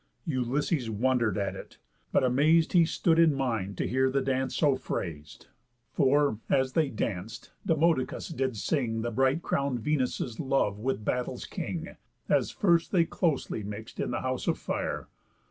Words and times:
Ulysses 0.25 0.89
wonder'd 0.89 1.37
at 1.37 1.55
it, 1.55 1.77
but 2.11 2.23
amaz'd 2.23 2.73
He 2.73 2.85
stood 2.85 3.19
in 3.19 3.35
mind 3.35 3.77
to 3.77 3.87
hear 3.87 4.09
the 4.09 4.23
dance 4.23 4.55
so 4.57 4.75
phras'd. 4.75 5.45
For, 5.93 6.39
as 6.49 6.73
they 6.73 6.89
danc'd, 6.89 7.51
Demodocus 7.67 8.29
did 8.29 8.57
sing, 8.57 9.03
The 9.03 9.11
bright 9.11 9.43
crown'd 9.43 9.79
Venus' 9.81 10.39
love 10.39 10.79
with 10.79 11.05
Battle's 11.05 11.45
King; 11.45 11.97
As 12.27 12.49
first 12.49 12.91
they 12.91 13.05
closely 13.05 13.61
mix'd 13.61 13.99
in 13.99 14.09
th' 14.09 14.21
house 14.23 14.47
of 14.47 14.57
fire. 14.57 15.07